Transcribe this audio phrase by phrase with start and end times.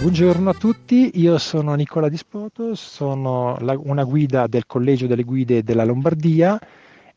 [0.00, 5.64] Buongiorno a tutti, io sono Nicola Dispoto, sono la, una guida del Collegio delle Guide
[5.64, 6.56] della Lombardia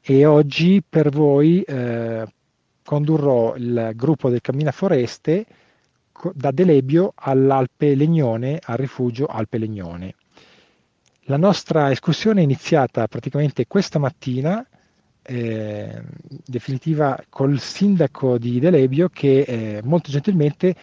[0.02, 2.26] e oggi per voi eh,
[2.84, 5.46] condurrò il gruppo del Cammina Foreste
[6.34, 10.16] da Delebio all'Alpe Legnone, al rifugio Alpe Legnone.
[11.26, 14.66] La nostra escursione è iniziata praticamente questa mattina,
[15.22, 16.02] eh,
[16.44, 20.76] definitiva col sindaco di Delebio che eh, molto gentilmente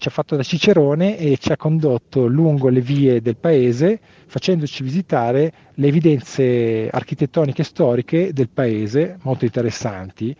[0.00, 4.82] ci ha fatto da cicerone e ci ha condotto lungo le vie del paese facendoci
[4.82, 10.34] visitare le evidenze architettoniche e storiche del paese, molto interessanti.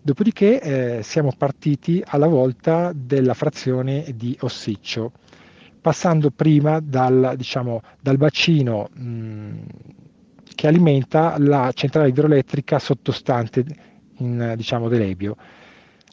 [0.00, 0.60] Dopodiché
[0.98, 5.12] eh, siamo partiti alla volta della frazione di Ossiccio,
[5.78, 9.50] passando prima dal, diciamo, dal bacino mh,
[10.54, 13.62] che alimenta la centrale idroelettrica sottostante
[14.18, 15.36] in diciamo, Delebio.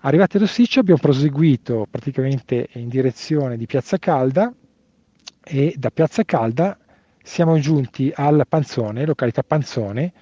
[0.01, 4.49] Arrivati ad Ossiccio abbiamo proseguito praticamente in direzione di Piazza Calda
[5.43, 6.77] e da Piazza Calda
[7.21, 10.13] siamo giunti al Panzone, località Panzone,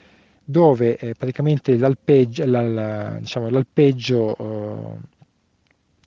[0.43, 4.97] dove eh, praticamente l'alpeggio, la, diciamo, l'alpeggio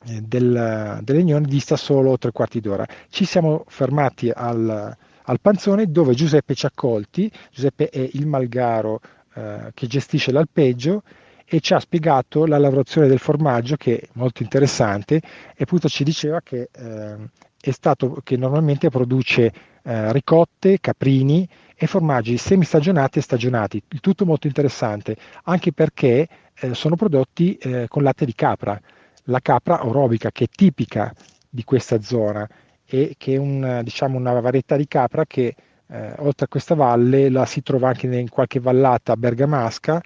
[0.05, 2.85] eh, del, dell'Unione dista solo tre quarti d'ora.
[3.09, 9.01] Ci siamo fermati al, al Panzone dove Giuseppe ci ha accolti, Giuseppe è il malgaro
[9.35, 11.05] eh, che gestisce l'alpeggio
[11.53, 16.05] e ci ha spiegato la lavorazione del formaggio che è molto interessante e appunto ci
[16.05, 17.17] diceva che eh,
[17.61, 24.25] è stato che normalmente produce eh, ricotte, caprini e formaggi semistagionati e stagionati, il tutto
[24.25, 28.81] molto interessante, anche perché eh, sono prodotti eh, con latte di capra,
[29.25, 31.13] la capra orobica che è tipica
[31.49, 32.49] di questa zona
[32.85, 35.57] e che è un, diciamo, una varietà di capra che
[35.89, 40.01] eh, oltre a questa valle la si trova anche in qualche vallata bergamasca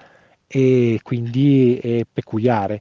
[0.57, 2.81] e quindi è peculiare.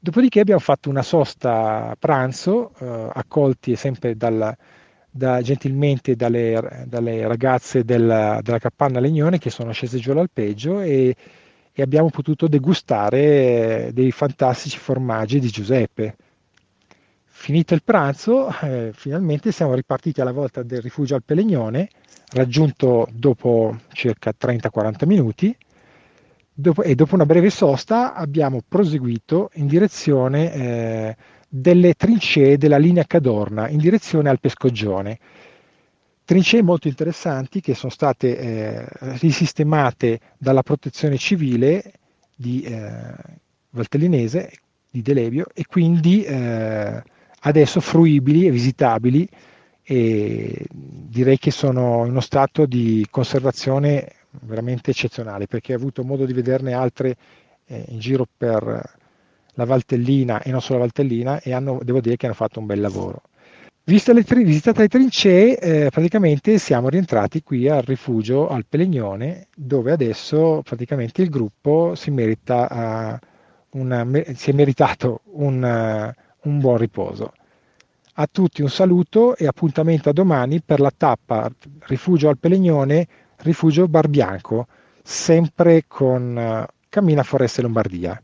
[0.00, 4.52] Dopodiché abbiamo fatto una sosta a pranzo, eh, accolti sempre dal,
[5.08, 11.14] da, gentilmente dalle, dalle ragazze della, della, Capanna Legnone che sono scese giù all'alpeggio e,
[11.72, 16.16] e abbiamo potuto degustare dei fantastici formaggi di Giuseppe.
[17.26, 21.90] Finito il pranzo, eh, finalmente siamo ripartiti alla volta del rifugio al Pelegnone,
[22.32, 25.56] raggiunto dopo circa 30-40 minuti,
[26.56, 31.16] dopo, e dopo una breve sosta abbiamo proseguito in direzione eh,
[31.48, 35.18] delle trincee della linea Cadorna in direzione al Pescoggione.
[36.24, 38.86] Trincee molto interessanti che sono state eh,
[39.18, 41.92] risistemate dalla protezione civile
[42.34, 43.14] di eh,
[43.70, 44.50] Valtellinese,
[44.90, 47.02] di Delebio, e quindi eh,
[47.40, 49.28] adesso fruibili e visitabili
[49.82, 54.08] e direi che sono in uno stato di conservazione
[54.42, 57.16] veramente eccezionale perché ho avuto modo di vederne altre
[57.66, 58.94] eh, in giro per
[59.56, 62.66] la Valtellina e non solo la Valtellina e hanno, devo dire che hanno fatto un
[62.66, 63.22] bel lavoro.
[63.88, 69.46] Vista le tri- visitate le trincee, eh, praticamente siamo rientrati qui al rifugio al Pelegnone,
[69.54, 73.20] dove adesso praticamente il gruppo si, merita,
[73.70, 74.04] uh, una,
[74.34, 77.32] si è meritato un, uh, un buon riposo.
[78.14, 81.48] A tutti un saluto e appuntamento a domani per la tappa
[81.80, 83.06] Rifugio al Pelegnone,
[83.38, 84.66] Rifugio Barbianco,
[85.02, 88.20] sempre con uh, Cammina Foreste Lombardia.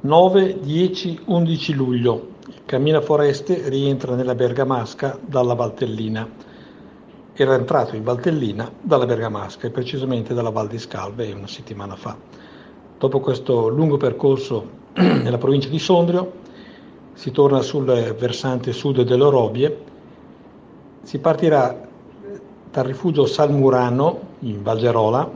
[0.00, 2.28] 9, 10, 11 luglio.
[2.66, 6.28] Cammina Foreste rientra nella Bergamasca dalla Valtellina.
[7.34, 12.16] Era entrato in Valtellina dalla Bergamasca e precisamente dalla Val di Scalve una settimana fa.
[12.98, 16.32] Dopo questo lungo percorso nella provincia di Sondrio
[17.14, 19.84] si torna sul versante sud delle Orobie,
[21.02, 21.88] si partirà
[22.70, 25.30] dal rifugio Salmurano in Valgerola,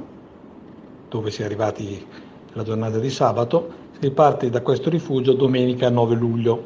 [1.09, 2.05] dove si è arrivati
[2.53, 6.65] la giornata di sabato, si parte da questo rifugio domenica 9 luglio.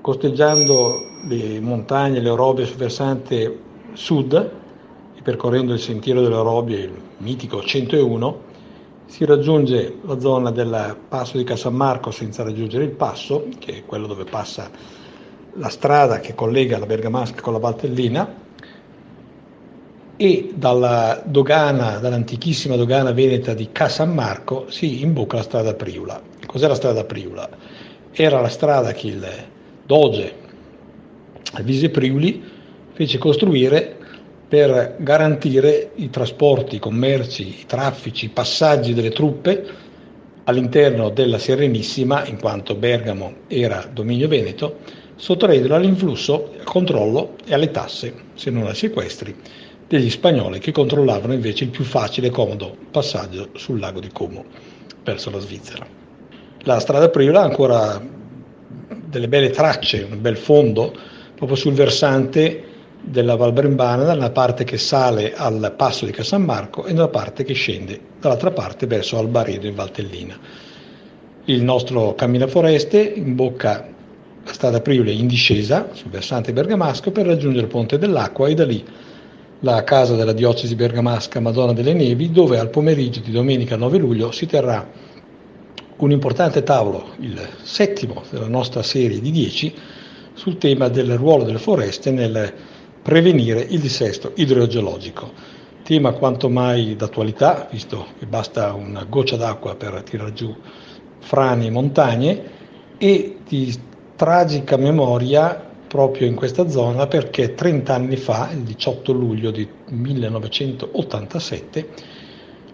[0.00, 3.58] Costeggiando le montagne, le Orobie sul versante
[3.94, 4.34] sud
[5.14, 8.52] e percorrendo il sentiero delle Orobie, il mitico 101,
[9.06, 14.06] si raggiunge la zona del passo di Casammarco senza raggiungere il passo, che è quello
[14.06, 14.68] dove passa
[15.54, 18.42] la strada che collega la Bergamasca con la Valtellina,
[20.16, 26.20] e dalla dogana, dall'antichissima dogana veneta di Casammarco si imbocca la strada Priula.
[26.46, 27.48] Cos'è la strada Priula?
[28.12, 29.26] Era la strada che il
[29.84, 30.42] doge
[31.62, 32.42] Vise Priuli
[32.92, 33.96] fece costruire
[34.48, 39.66] per garantire i trasporti, i commerci, i traffici, i passaggi delle truppe
[40.44, 44.78] all'interno della Serenissima, in quanto Bergamo era dominio veneto,
[45.16, 49.34] sottraendolo all'influsso, al controllo e alle tasse, se non ai sequestri,
[49.86, 54.44] degli spagnoli che controllavano invece il più facile e comodo passaggio sul lago di Como
[55.04, 55.86] verso la Svizzera.
[56.62, 58.02] La strada Priola ha ancora
[59.06, 60.92] delle belle tracce, un bel fondo
[61.34, 62.72] proprio sul versante
[63.02, 67.52] della Val Brembana, nella parte che sale al passo di Casammarco e nella parte che
[67.52, 70.38] scende dall'altra parte verso Albaredo in Valtellina.
[71.44, 73.93] Il nostro cammino foreste imbocca
[74.44, 78.64] la strada Priuli in discesa sul versante bergamasco per raggiungere il Ponte dell'Acqua e da
[78.64, 78.84] lì
[79.60, 84.30] la casa della diocesi bergamasca Madonna delle Nevi, dove al pomeriggio di domenica 9 luglio
[84.30, 84.86] si terrà
[85.96, 89.74] un importante tavolo, il settimo della nostra serie di 10,
[90.34, 92.52] sul tema del ruolo delle foreste nel
[93.00, 95.32] prevenire il dissesto idrogeologico.
[95.82, 100.54] Tema quanto mai d'attualità, visto che basta una goccia d'acqua per tirare giù
[101.20, 102.42] frane e montagne,
[102.98, 103.74] e di
[104.16, 111.88] tragica memoria proprio in questa zona perché 30 anni fa, il 18 luglio di 1987,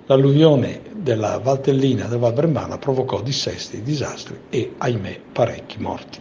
[0.06, 6.18] l'alluvione della Valtellina del Val Brembana provocò dissesti, disastri e, ahimè, parecchi morti.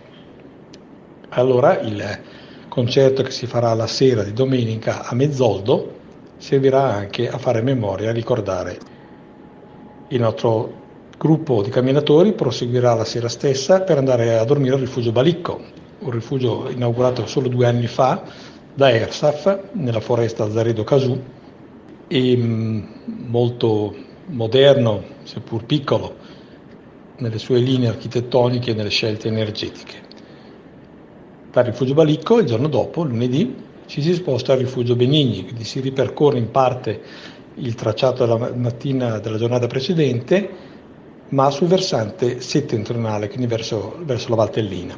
[1.30, 2.20] Allora il
[2.68, 5.96] concerto che si farà la sera di domenica a Mezzoldo
[6.38, 8.78] servirà anche a fare memoria, a ricordare
[10.10, 10.88] il nostro
[11.20, 15.60] gruppo di camminatori proseguirà la sera stessa per andare a dormire al rifugio Balicco,
[16.00, 18.24] un rifugio inaugurato solo due anni fa
[18.74, 21.22] da Ersaf nella foresta Zaredo Casù
[22.08, 22.84] e mm,
[23.28, 23.94] molto
[24.28, 26.16] moderno, seppur piccolo,
[27.18, 30.08] nelle sue linee architettoniche e nelle scelte energetiche.
[31.52, 33.56] Dal rifugio Balicco il giorno dopo, lunedì,
[33.88, 37.02] ci si sposta al rifugio Benigni, quindi si ripercorre in parte
[37.56, 40.69] il tracciato della mattina della giornata precedente,
[41.30, 44.98] ma sul versante settentrionale, quindi verso, verso la Valtellina.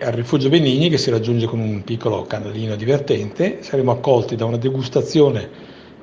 [0.00, 4.56] Al rifugio Benigni, che si raggiunge con un piccolo canalino divertente, saremo accolti da una
[4.56, 5.48] degustazione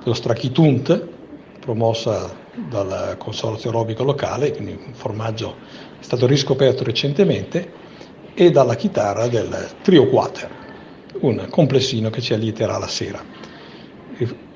[0.03, 1.07] dello Strachitunt,
[1.59, 2.33] promossa
[2.69, 5.55] dal consorzio aerobico locale, quindi un formaggio
[5.99, 7.85] è stato riscoperto recentemente,
[8.33, 10.49] e dalla chitarra del Trio Quater,
[11.21, 13.23] un complessino che ci allieterà la sera.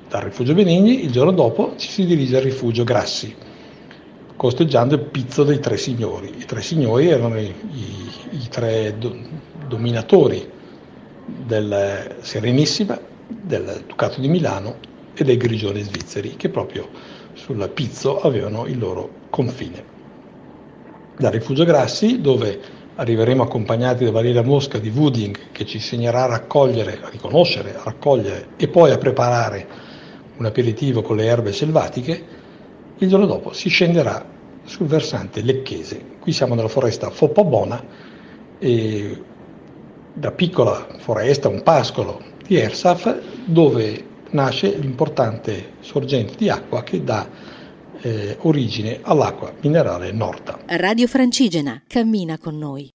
[0.08, 3.34] Dal rifugio Benigni il giorno dopo ci si dirige al rifugio Grassi,
[4.42, 6.32] costeggiando il pizzo dei tre signori.
[6.36, 8.10] I tre signori erano i, i,
[8.42, 9.14] i tre do,
[9.68, 10.50] dominatori
[11.24, 12.98] del Serenissima,
[13.28, 14.78] del Ducato di Milano
[15.14, 16.88] e dei Grigioni svizzeri, che proprio
[17.34, 19.84] sul pizzo avevano il loro confine.
[21.16, 22.58] Dal rifugio Grassi, dove
[22.96, 27.82] arriveremo accompagnati da Valeria Mosca di Wooding che ci insegnerà a raccogliere, a riconoscere, a
[27.84, 29.66] raccogliere e poi a preparare
[30.36, 32.40] un aperitivo con le erbe selvatiche,
[33.04, 34.24] il giorno dopo si scenderà
[34.64, 36.00] sul versante lecchese.
[36.20, 37.84] Qui siamo nella foresta Foppabona
[38.58, 39.22] e
[40.14, 47.28] da piccola foresta, un pascolo di Ersaf, dove nasce l'importante sorgente di acqua che dà
[48.00, 50.58] eh, origine all'acqua minerale Norta.
[50.66, 52.88] Radio Francigena, cammina con noi.